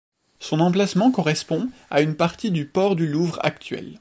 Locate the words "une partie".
2.01-2.49